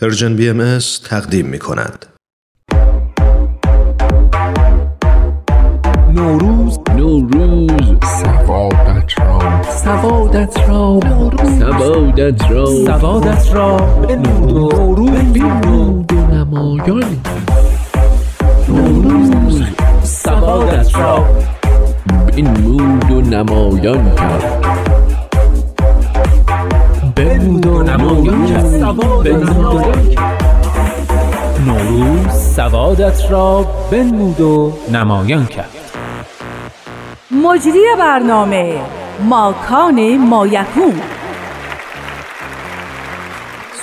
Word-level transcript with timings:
پرژن 0.00 0.36
بی 0.36 0.48
ام 0.48 0.78
تقدیم 1.04 1.46
می 1.46 1.58
کند. 1.58 2.06
نوروز. 6.14 6.78
نوروز. 6.96 7.70
سوادت 8.22 9.20
را. 9.20 9.62
سوادت 9.62 10.58
را. 10.68 11.00
سوادت 11.58 12.50
را. 12.50 12.66
سوادت 12.66 13.54
را. 13.54 13.76
به 13.76 14.16
نوروز. 14.16 15.36
نمایان 16.32 17.22
نوروز. 18.68 19.62
سوادت 20.02 20.96
را. 20.96 21.26
بنمود 22.06 23.10
و 23.10 23.20
نمایان 23.20 24.14
کرد. 24.14 24.65
را 28.96 29.22
نوروز 31.66 32.32
سوادت 32.32 33.30
را 33.30 33.62
بنمود 33.90 34.40
و 34.40 34.72
نمایان 34.92 35.46
کرد. 35.46 35.70
مجری 37.30 37.84
برنامه 37.98 38.80
ماکان 39.28 40.16
مایکون 40.16 41.00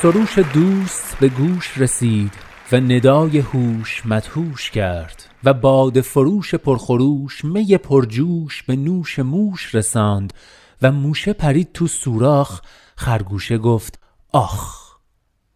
سروش 0.02 0.40
دوست 0.40 1.18
به 1.20 1.27
گوش 1.27 1.77
رسید 1.77 2.34
و 2.71 2.76
ندای 2.76 3.40
هوش 3.40 4.05
مدهوش 4.05 4.71
کرد 4.71 5.30
و 5.43 5.54
باد 5.54 6.02
فروش 6.02 6.55
پرخروش 6.55 7.45
می 7.45 7.77
پرجوش 7.77 8.63
به 8.63 8.76
نوش 8.76 9.20
موش 9.20 9.76
رساند 9.76 10.34
و 10.82 10.91
موشه 10.91 11.34
پرید 11.34 11.70
تو 11.73 11.88
سوراخ 11.88 12.62
خرگوشه 12.95 13.57
گفت 13.57 13.99
آخ! 14.32 14.82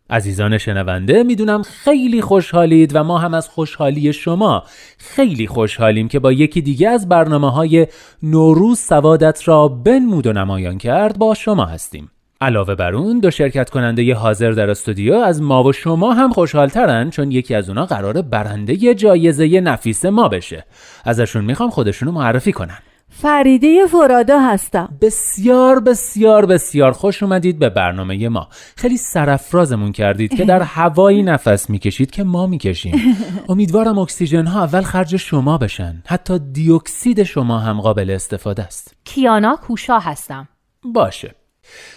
عزیزان 0.10 0.58
شنونده 0.58 1.24
می‌دونم 1.24 1.62
خیلی 1.62 2.22
خوشحالید 2.22 2.96
و 2.96 3.04
ما 3.04 3.18
هم 3.18 3.34
از 3.34 3.50
خوشحالی 3.50 4.14
شما 4.14 4.64
خیلی 4.98 5.48
خوشحالیم 5.48 6.08
که 6.08 6.20
با 6.20 6.32
یکی 6.32 6.62
دیگه 6.62 6.90
از 6.90 7.10
برنامه 7.10 7.52
های 7.52 7.88
نوروز 8.24 8.80
سوادت 8.80 9.48
را 9.48 9.68
بنمود 9.68 10.28
و 10.28 10.34
نمایان 10.34 10.78
کرد 10.78 11.18
با 11.18 11.34
شما 11.34 11.66
هستیم. 11.66 12.12
علاوه 12.42 12.76
بر 12.76 12.96
اون 12.96 13.20
دو 13.20 13.32
شرکت 13.32 13.70
کننده 13.70 14.04
ی 14.04 14.12
حاضر 14.12 14.52
در 14.52 14.70
استودیو 14.70 15.14
از 15.14 15.42
ما 15.42 15.64
و 15.64 15.74
شما 15.74 16.14
هم 16.14 16.34
خوشحالترن 16.34 17.10
چون 17.10 17.32
یکی 17.32 17.56
از 17.56 17.70
اونا 17.70 17.86
قراره 17.86 18.22
برنده 18.22 18.96
جایزه 18.96 19.62
نفیس 19.62 20.06
ما 20.06 20.28
بشه. 20.28 20.66
ازشون 21.04 21.46
می‌خوام 21.46 21.70
خودشونو 21.70 22.12
معرفی 22.12 22.52
کنن. 22.52 22.78
فریده 23.10 23.88
فرادا 23.88 24.40
هستم. 24.40 24.98
بسیار 25.02 25.80
بسیار 25.80 26.46
بسیار 26.46 26.92
خوش 26.92 27.24
اومدید 27.24 27.60
به 27.60 27.70
برنامه 27.70 28.30
ما. 28.30 28.48
خیلی 28.76 28.98
سرفرازمون 28.98 29.92
کردید 29.92 30.36
که 30.36 30.46
در 30.46 30.62
هوایی 30.62 31.24
نفس 31.24 31.70
می‌کشید 31.70 32.12
که 32.12 32.24
ما 32.24 32.48
می‌کشیم. 32.48 33.16
امیدوارم 33.50 33.98
اکسیژن 33.98 34.46
ها 34.46 34.64
اول 34.64 34.82
خرج 34.82 35.16
شما 35.16 35.58
بشن. 35.58 36.04
حتی 36.08 36.40
دیوکسید 36.40 37.24
شما 37.24 37.60
هم 37.60 37.82
قابل 37.82 38.10
استفاده 38.10 38.64
است. 38.64 38.96
کیانا 39.04 39.56
کوشا 39.56 40.00
هستم. 40.00 40.48
باشه. 40.84 41.36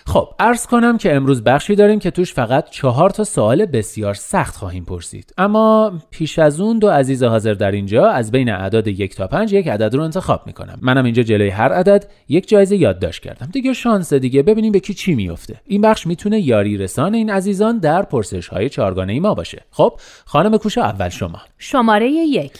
خب 0.06 0.28
عرض 0.38 0.66
کنم 0.66 0.98
که 0.98 1.14
امروز 1.14 1.44
بخشی 1.44 1.74
داریم 1.74 1.98
که 1.98 2.10
توش 2.10 2.34
فقط 2.34 2.70
چهار 2.70 3.10
تا 3.10 3.24
سوال 3.24 3.66
بسیار 3.66 4.14
سخت 4.14 4.56
خواهیم 4.56 4.84
پرسید. 4.84 5.34
اما 5.38 5.92
پیش 6.10 6.38
از 6.38 6.60
اون 6.60 6.78
دو 6.78 6.88
عزیز 6.88 7.22
حاضر 7.22 7.54
در 7.54 7.70
اینجا 7.70 8.06
از 8.06 8.30
بین 8.30 8.50
اعداد 8.50 8.88
یک 8.88 9.16
تا 9.16 9.26
پنج 9.26 9.52
یک 9.52 9.68
عدد 9.68 9.94
رو 9.94 10.02
انتخاب 10.02 10.42
می‌کنم. 10.46 10.78
منم 10.82 11.04
اینجا 11.04 11.22
جلوی 11.22 11.48
هر 11.48 11.72
عدد 11.72 12.06
یک 12.28 12.48
جایزه 12.48 12.76
یادداشت 12.76 13.22
کردم. 13.22 13.48
دیگه 13.52 13.72
شانس 13.72 14.12
دیگه 14.12 14.42
ببینیم 14.42 14.72
به 14.72 14.80
کی 14.80 14.94
چی 14.94 15.14
میفته 15.14 15.60
این 15.66 15.80
بخش 15.80 16.06
می‌تونه 16.06 16.40
یاری 16.40 16.76
رسان 16.76 17.14
این 17.14 17.30
عزیزان 17.30 17.78
در 17.78 18.02
پرسش 18.02 18.48
های 18.48 18.68
چهارگانه 18.68 19.12
ای 19.12 19.20
ما 19.20 19.34
باشه. 19.34 19.62
خب 19.70 20.00
خانم 20.24 20.56
کوشا 20.56 20.82
اول 20.82 21.08
شما. 21.08 21.40
شماره 21.58 22.10
یک. 22.10 22.52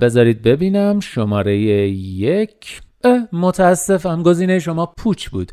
بذارید 0.00 0.42
ببینم. 0.42 1.00
شماره 1.00 1.56
یک. 1.58 2.80
متاسفم 3.32 4.22
گزینه 4.22 4.58
شما 4.58 4.86
پوچ 4.86 5.28
بود. 5.28 5.52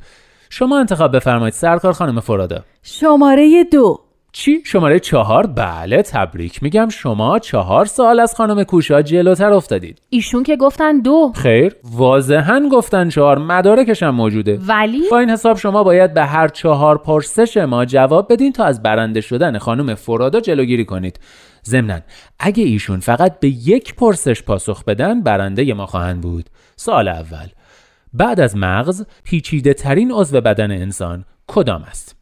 شما 0.49 0.79
انتخاب 0.79 1.15
بفرمایید. 1.15 1.53
سرکار 1.53 1.93
خانم 1.93 2.19
فرادا. 2.19 2.63
شماره 2.83 3.63
دو. 3.71 3.99
چی؟ 4.31 4.61
شماره 4.65 4.99
چهار؟ 4.99 5.47
بله 5.47 6.01
تبریک 6.01 6.63
میگم. 6.63 6.89
شما 6.89 7.39
چهار 7.39 7.85
سال 7.85 8.19
از 8.19 8.35
خانم 8.35 8.63
کوشا 8.63 9.01
جلوتر 9.01 9.51
افتادید. 9.51 10.01
ایشون 10.09 10.43
که 10.43 10.55
گفتن 10.55 10.99
دو. 10.99 11.31
خیر. 11.35 11.75
واضحا 11.83 12.69
گفتن 12.71 13.09
چهار. 13.09 13.37
مدارکش 13.37 14.03
هم 14.03 14.15
موجوده. 14.15 14.59
ولی؟ 14.67 15.01
با 15.11 15.19
این 15.19 15.29
حساب 15.29 15.57
شما 15.57 15.83
باید 15.83 16.13
به 16.13 16.25
هر 16.25 16.47
چهار 16.47 16.97
پرسش 16.97 17.57
ما 17.57 17.85
جواب 17.85 18.33
بدین 18.33 18.53
تا 18.53 18.65
از 18.65 18.83
برنده 18.83 19.21
شدن 19.21 19.57
خانم 19.57 19.95
فرادا 19.95 20.39
جلوگیری 20.39 20.85
کنید. 20.85 21.19
ضمنا 21.65 21.99
اگه 22.39 22.63
ایشون 22.63 22.99
فقط 22.99 23.39
به 23.39 23.47
یک 23.47 23.95
پرسش 23.95 24.43
پاسخ 24.43 24.83
بدن 24.83 25.21
برنده 25.21 25.73
ما 25.73 25.85
خواهند 25.85 26.21
بود. 26.21 26.45
سال 26.75 27.07
اول. 27.07 27.47
بعد 28.13 28.39
از 28.39 28.57
مغز 28.57 29.05
پیچیده 29.23 29.73
ترین 29.73 30.11
عضو 30.11 30.41
بدن 30.41 30.71
انسان 30.71 31.25
کدام 31.47 31.83
است؟ 31.83 32.15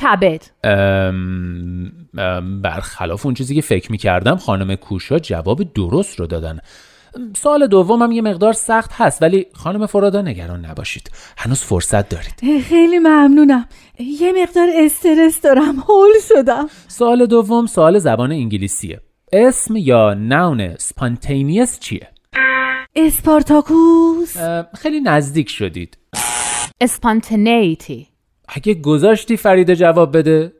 کبد. 0.00 0.42
ام، 0.64 1.92
ام، 2.18 2.62
برخلاف 2.62 3.26
اون 3.26 3.34
چیزی 3.34 3.54
که 3.54 3.60
فکر 3.60 3.92
می 3.92 3.98
کردم 3.98 4.36
خانم 4.36 4.74
کوشا 4.74 5.18
جواب 5.18 5.72
درست 5.72 6.20
رو 6.20 6.26
دادن. 6.26 6.58
ام، 7.16 7.32
سوال 7.36 7.66
دومم 7.66 8.12
یه 8.12 8.22
مقدار 8.22 8.52
سخت 8.52 8.90
هست 8.92 9.22
ولی 9.22 9.46
خانم 9.54 9.86
فرادا 9.86 10.22
نگران 10.22 10.64
نباشید. 10.66 11.10
هنوز 11.38 11.60
فرصت 11.60 12.08
دارید. 12.08 12.62
خیلی 12.68 12.98
ممنونم. 12.98 13.68
یه 13.98 14.32
مقدار 14.42 14.68
استرس 14.74 15.40
دارم. 15.40 15.76
هول 15.88 16.12
شدم. 16.28 16.68
سوال 16.88 17.26
دوم 17.26 17.66
سوال 17.66 17.98
زبان 17.98 18.32
انگلیسیه. 18.32 19.00
اسم 19.32 19.76
یا 19.76 20.14
نون 20.14 20.76
سپانتینیس 20.78 21.78
چیه؟ 21.78 22.08
اسپارتاکوس. 22.96 24.36
خیلی 24.74 25.00
نزدیک 25.00 25.48
شدید. 25.48 25.98
اسپانتنیتی 26.80 28.06
اگه 28.48 28.74
گذاشتی 28.74 29.36
فرید 29.36 29.74
جواب 29.74 30.16
بده. 30.16 30.52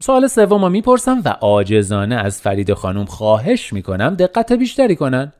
سوال 0.00 0.26
سوم 0.26 0.70
می‌پرسم 0.70 1.22
و 1.24 1.28
عاجزانه 1.28 2.14
از 2.14 2.40
فرید 2.40 2.72
خانم 2.74 3.04
خواهش 3.04 3.72
می‌کنم 3.72 4.14
دقت 4.14 4.52
بیشتری 4.52 4.96
کنن. 4.96 5.32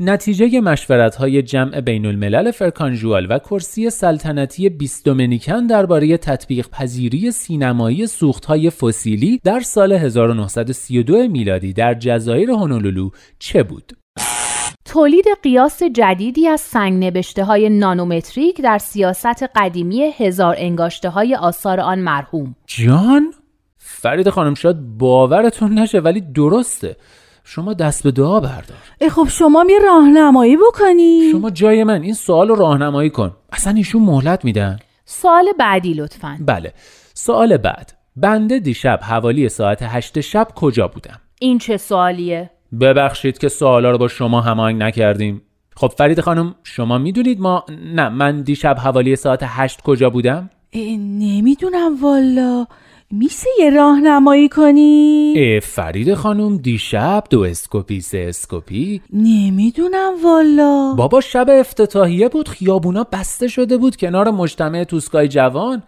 نتیجه 0.00 0.60
مشورت 0.60 1.16
های 1.16 1.42
جمع 1.42 1.80
بین 1.80 2.06
الملل 2.06 2.50
فرکانجوال 2.50 3.26
و 3.30 3.38
کرسی 3.38 3.90
سلطنتی 3.90 4.68
بیست 4.68 5.04
دومینیکن 5.04 5.66
درباره 5.66 6.16
تطبیق 6.16 6.68
پذیری 6.68 7.30
سینمایی 7.30 8.06
سوخت 8.06 8.44
های 8.44 8.70
فسیلی 8.70 9.40
در 9.44 9.60
سال 9.60 9.92
1932 9.92 11.28
میلادی 11.28 11.72
در 11.72 11.94
جزایر 11.94 12.50
هونولولو 12.50 13.10
چه 13.38 13.62
بود؟ 13.62 13.92
تولید 14.92 15.24
قیاس 15.42 15.82
جدیدی 15.82 16.48
از 16.48 16.60
سنگ 16.60 17.04
نبشته 17.04 17.44
های 17.44 17.68
نانومتریک 17.68 18.60
در 18.60 18.78
سیاست 18.78 19.42
قدیمی 19.56 20.12
هزار 20.16 20.54
انگاشته 20.58 21.08
های 21.08 21.34
آثار 21.34 21.80
آن 21.80 21.98
مرحوم. 21.98 22.54
جان؟ 22.66 23.34
فرید 23.78 24.28
خانم 24.30 24.54
شاید 24.54 24.98
باورتون 24.98 25.78
نشه 25.78 26.00
ولی 26.00 26.20
درسته. 26.20 26.96
شما 27.44 27.74
دست 27.74 28.02
به 28.02 28.10
دعا 28.10 28.40
بردار. 28.40 28.76
اه، 29.00 29.08
خب 29.08 29.26
شما 29.28 29.64
یه 29.70 29.78
راهنمایی 29.78 30.56
بکنی؟ 30.56 31.30
شما 31.32 31.50
جای 31.50 31.84
من 31.84 32.02
این 32.02 32.14
سوال 32.14 32.48
رو 32.48 32.54
راهنمایی 32.54 33.10
کن. 33.10 33.36
اصلا 33.52 33.72
ایشون 33.72 34.02
مهلت 34.02 34.44
میدن؟ 34.44 34.78
سوال 35.04 35.48
بعدی 35.58 35.94
لطفاً. 35.94 36.38
بله. 36.40 36.72
سوال 37.14 37.56
بعد. 37.56 37.92
بنده 38.16 38.58
دیشب 38.58 39.00
حوالی 39.02 39.48
ساعت 39.48 39.82
هشت 39.82 40.20
شب 40.20 40.48
کجا 40.56 40.88
بودم؟ 40.88 41.20
این 41.40 41.58
چه 41.58 41.76
سوالیه؟ 41.76 42.50
ببخشید 42.80 43.38
که 43.38 43.48
سوالا 43.48 43.90
رو 43.90 43.98
با 43.98 44.08
شما 44.08 44.40
هماهنگ 44.40 44.82
نکردیم. 44.82 45.42
خب 45.76 45.92
فرید 45.96 46.20
خانم 46.20 46.54
شما 46.62 46.98
می‌دونید 46.98 47.40
ما 47.40 47.64
نه 47.94 48.08
من 48.08 48.42
دیشب 48.42 48.76
حوالی 48.78 49.16
ساعت 49.16 49.40
هشت 49.42 49.80
کجا 49.80 50.10
بودم؟ 50.10 50.50
نمی‌دونم 50.74 52.02
والا. 52.02 52.66
میشه 53.10 53.46
یه 53.58 53.70
راهنمایی 53.70 54.48
کنی؟ 54.48 55.34
اه 55.36 55.60
فرید 55.60 56.14
خانم 56.14 56.56
دیشب 56.56 57.24
دو 57.30 57.40
scoop 57.40 57.90
ی 57.90 58.00
سه 58.00 58.26
scoop 58.28 58.79
ی. 58.79 59.00
نمی‌دونم 59.12 60.12
والا. 60.24 60.94
بابا 60.94 61.20
شب 61.20 61.46
افتتاحیه 61.50 62.28
بود 62.28 62.48
خیابونا 62.48 63.06
بسته 63.12 63.48
شده 63.48 63.76
بود 63.76 63.96
کنار 63.96 64.30
مجتمع 64.30 64.84
توسکای 64.84 65.28
جوان. 65.28 65.82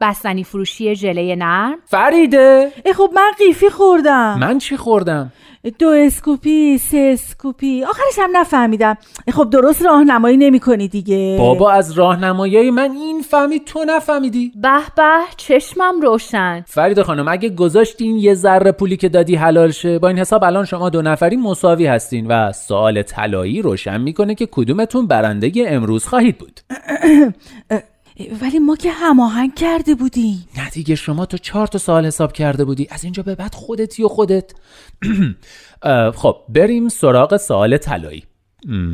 بستنی 0.00 0.44
فروشی 0.44 0.94
ژله 0.96 1.36
نرم؟ 1.36 1.74
فریده! 1.84 2.72
اه، 2.84 2.92
خب 2.92 3.10
من 3.14 3.30
قیفی 3.38 3.68
خوردم. 3.70 4.38
من 4.40 4.58
چی 4.58 4.76
خوردم؟ 4.76 5.32
دو 5.78 5.88
scoop 5.88 6.63
ی 6.63 6.78
سه 6.78 7.10
scoop 7.12 7.63
ی. 7.63 7.84
آخرش 7.84 8.18
هم 8.18 8.30
نفهمیدم. 8.36 8.96
خب 9.32 9.50
درست 9.50 9.82
راهنمایی 9.82 10.36
نمی 10.36 10.60
کنی 10.60 10.88
دیگه. 10.88 11.36
بابا 11.38 11.70
از 11.70 11.92
راهنمایی 11.92 12.70
من 12.70 12.90
این 12.90 13.22
فهمید 13.22 13.64
تو 13.64 13.84
نفهمیدی. 13.84 14.52
به 14.56 14.78
به 14.96 15.10
چشمم 15.36 16.00
روشن. 16.00 16.64
فرید 16.66 17.02
خانم 17.02 17.28
اگه 17.28 17.48
گذاشتین 17.48 18.16
یه 18.16 18.34
ذره 18.34 18.72
پولی 18.72 18.96
که 18.96 19.08
دادی 19.08 19.34
حلال 19.34 19.70
شه 19.70 19.98
با 19.98 20.08
این 20.08 20.18
حساب 20.18 20.44
الان 20.44 20.64
شما 20.64 20.90
دو 20.90 21.02
نفری 21.02 21.36
مساوی 21.36 21.86
هستین 21.86 22.26
و 22.26 22.52
سوال 22.52 23.02
طلایی 23.02 23.62
روشن 23.62 24.00
می‌کنه 24.00 24.34
که 24.34 24.48
کدومتون 24.50 25.06
برنده 25.06 25.52
امروز 25.56 26.06
خواهید 26.06 26.38
بود. 26.38 26.60
ولی 28.42 28.58
ما 28.58 28.76
که 28.76 28.90
هماهنگ 28.90 29.54
کرده 29.54 29.94
بودیم. 29.94 30.48
نه 30.56 30.70
دیگه 30.70 30.94
شما 30.94 31.26
تو 31.26 31.38
چهار 31.38 31.66
تا 31.66 31.78
سال 31.78 32.06
حساب 32.06 32.32
کرده 32.32 32.64
بودی. 32.64 32.88
از 32.90 33.04
اینجا 33.04 33.22
به 33.22 33.34
بعد 33.34 33.54
خودتی 33.54 34.02
و 34.02 34.08
خودت. 34.08 34.52
خب 36.16 36.36
بریم 36.48 36.88
سراغ 36.88 37.36
سوال 37.36 37.76
طلایی. 37.76 38.24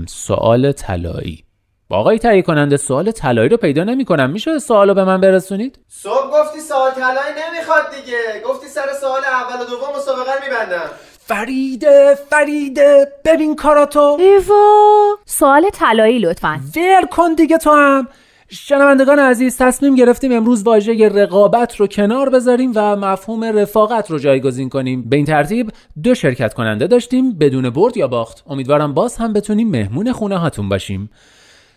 سوال 0.09 0.73
طلایی. 0.73 1.45
آقای 1.91 2.19
تهیه 2.19 2.43
کننده 2.43 2.77
سوال 2.77 3.11
طلایی 3.11 3.49
رو 3.49 3.57
پیدا 3.57 3.85
نمی 3.85 4.05
کنم. 4.05 4.31
میشه 4.31 4.59
سوال 4.59 4.89
رو 4.89 4.95
به 4.95 5.05
من 5.05 5.21
برسونید؟ 5.21 5.79
صبح 5.89 6.31
گفتی 6.33 6.61
سوال 6.61 6.91
طلایی 6.91 7.35
نمی‌خواد 7.49 7.83
دیگه. 7.91 8.43
گفتی 8.47 8.69
سر 8.69 8.87
سوال 9.01 9.21
اول 9.25 9.63
و 9.63 9.65
دوم 9.65 9.97
مسابقه 9.97 10.33
رو 10.33 10.41
میبندم. 10.45 10.91
فریده 11.19 12.19
فریده 12.31 13.13
ببین 13.25 13.57
کاراتو. 13.57 14.17
ایوا 14.21 15.19
سوال 15.27 15.71
طلایی 15.73 16.19
لطفا. 16.19 16.61
ول 16.77 17.07
کن 17.11 17.35
دیگه 17.35 17.59
تو 17.59 17.71
هم. 17.71 18.09
شنوندگان 18.53 19.19
عزیز 19.19 19.57
تصمیم 19.57 19.95
گرفتیم 19.95 20.33
امروز 20.33 20.63
واژه 20.63 21.09
رقابت 21.09 21.77
رو 21.77 21.87
کنار 21.87 22.31
بذاریم 22.31 22.73
و 22.75 22.97
مفهوم 22.97 23.45
رفاقت 23.45 24.11
رو 24.11 24.19
جایگزین 24.19 24.69
کنیم. 24.69 25.03
به 25.03 25.17
این 25.17 25.27
ترتیب 25.27 25.71
دو 26.03 26.15
شرکت 26.15 26.55
کننده 26.55 26.87
داشتیم 26.87 27.33
بدون 27.33 27.71
برد 27.71 27.97
یا 27.97 28.09
باخت. 28.09 28.45
امیدوارم 28.47 28.95
باز 28.95 29.17
هم 29.17 29.33
بتونیم 29.33 29.71
مهمون 29.71 30.13
خونه 30.13 30.39
هاتون 30.39 30.69
باشیم. 30.69 31.11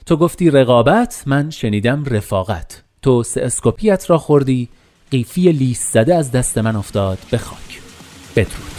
تو 0.06 0.18
گفتی 0.18 0.50
رقابت 0.50 1.24
من 1.26 1.50
شنیدم 1.50 2.04
رفاقت. 2.06 2.84
تو 3.02 3.24
سه 3.24 3.42
اسکوپیت 3.42 4.10
را 4.10 4.18
خوردی 4.18 4.70
قیفی 5.12 5.52
لیس 5.52 5.92
زده 5.92 6.16
از 6.16 6.32
دست 6.32 6.58
من 6.58 6.76
افتاد. 6.76 7.18
به 7.32 7.38
خاک. 7.38 7.82
بدرود. 8.36 8.73